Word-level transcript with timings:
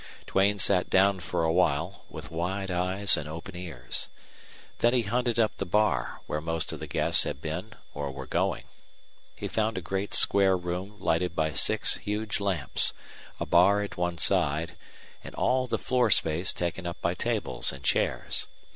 Duane 0.25 0.57
sat 0.57 0.89
down 0.89 1.19
for 1.19 1.43
a 1.43 1.51
while, 1.53 2.05
with 2.09 2.31
wide 2.31 2.71
eyes 2.71 3.15
and 3.15 3.29
open 3.29 3.55
ears. 3.55 4.09
Then 4.79 4.95
he 4.95 5.03
hunted 5.03 5.37
up 5.39 5.55
the 5.57 5.63
bar, 5.67 6.21
where 6.25 6.41
most 6.41 6.73
of 6.73 6.79
the 6.79 6.87
guests 6.87 7.23
had 7.23 7.39
been 7.39 7.75
or 7.93 8.09
were 8.09 8.25
going. 8.25 8.63
He 9.35 9.47
found 9.47 9.77
a 9.77 9.79
great 9.81 10.15
square 10.15 10.57
room 10.57 10.95
lighted 10.99 11.35
by 11.35 11.51
six 11.51 11.97
huge 11.97 12.39
lamps, 12.39 12.93
a 13.39 13.45
bar 13.45 13.83
at 13.83 13.95
one 13.95 14.17
side, 14.17 14.75
and 15.23 15.35
all 15.35 15.67
the 15.67 15.77
floor 15.77 16.09
space 16.09 16.51
taken 16.51 16.87
up 16.87 16.99
by 16.99 17.13
tables 17.13 17.71
and 17.71 17.83
chairs. 17.83 18.47